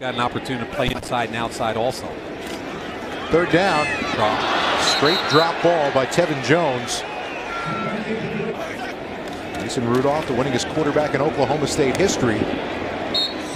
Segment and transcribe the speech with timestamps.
[0.00, 2.06] Got an opportunity to play inside and outside also.
[3.28, 3.84] Third down.
[4.96, 7.02] Straight drop ball by Tevin Jones.
[9.62, 12.38] Mason Rudolph, the winningest quarterback in Oklahoma State history.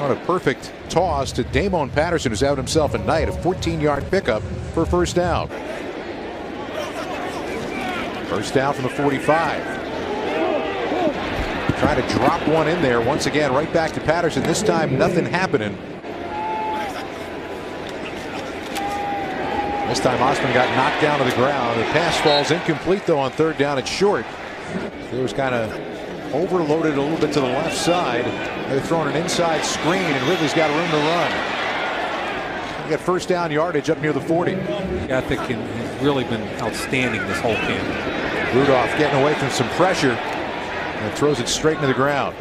[0.00, 3.28] On a perfect toss to Damoun Patterson, who's having himself a night.
[3.28, 4.42] A 14-yard pickup
[4.74, 5.46] for first down.
[8.26, 9.64] First down from the 45.
[11.78, 14.42] Trying to drop one in there once again, right back to Patterson.
[14.42, 15.78] This time, nothing happening.
[19.88, 21.78] This time Osman got knocked down to the ground.
[21.78, 23.78] The pass falls incomplete though on third down.
[23.78, 24.24] It's short.
[25.12, 28.24] It was kind of overloaded a little bit to the left side.
[28.70, 32.84] They're throwing an inside screen and Ridley's got room to run.
[32.84, 34.52] He got first down yardage up near the 40.
[34.52, 38.54] Ethic has really been outstanding this whole camp.
[38.54, 42.36] Rudolph getting away from some pressure and throws it straight into the ground.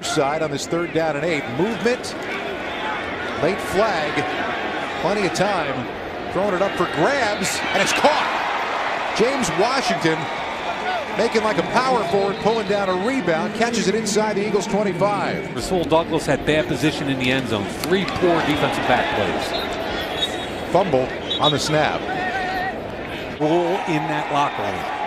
[0.00, 1.44] Side on this third down and eight.
[1.58, 2.14] Movement.
[3.42, 4.24] Late flag.
[5.02, 5.99] Plenty of time.
[6.32, 8.40] Throwing it up for grabs, and it's caught.
[9.18, 10.16] James Washington
[11.18, 15.54] making like a power forward, pulling down a rebound, catches it inside the Eagles 25.
[15.56, 17.66] Rasul Douglas had bad position in the end zone.
[17.66, 20.72] Three poor defensive back plays.
[20.72, 21.08] Fumble
[21.42, 22.00] on the snap.
[23.40, 25.00] All in that locker room.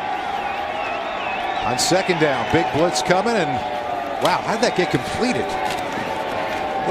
[1.71, 3.49] On second down, big blitz coming, and
[4.21, 5.47] wow, how did that get completed?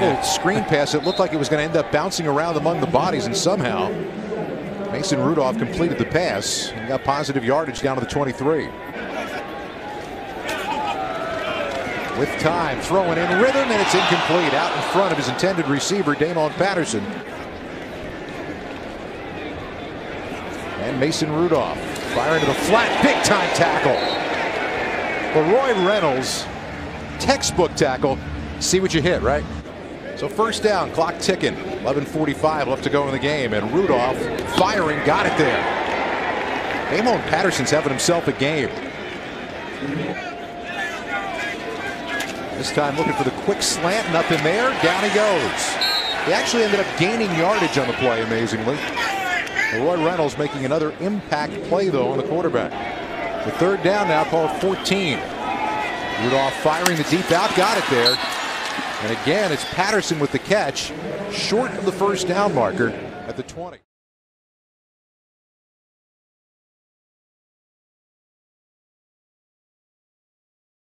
[0.00, 0.94] Little screen pass.
[0.94, 3.36] It looked like it was going to end up bouncing around among the bodies, and
[3.36, 3.92] somehow
[4.92, 8.66] Mason Rudolph completed the pass and got positive yardage down to the 23.
[12.18, 16.14] With time, throwing in rhythm, and it's incomplete out in front of his intended receiver,
[16.14, 17.02] Damoun Patterson.
[20.82, 21.78] And Mason Rudolph
[22.14, 23.96] firing to the flat, big time tackle.
[25.50, 26.44] Roy Reynolds,
[27.18, 28.18] textbook tackle.
[28.60, 29.42] See what you hit, right?
[30.22, 31.56] So first down, clock ticking.
[31.82, 34.16] 11:45 left to go in the game, and Rudolph
[34.56, 35.60] firing, got it there.
[36.90, 38.68] Damoun Patterson's having himself a game.
[42.56, 44.70] This time looking for the quick slant, nothing there.
[44.80, 45.66] Down he goes.
[46.26, 48.78] He actually ended up gaining yardage on the play, amazingly.
[49.74, 52.70] Roy Reynolds making another impact play, though, on the quarterback.
[53.44, 55.18] The third down now called 14.
[56.22, 58.41] Rudolph firing the deep out, got it there.
[59.02, 60.92] And again, it's Patterson with the catch,
[61.32, 62.90] short of the first down marker
[63.26, 63.78] at the 20.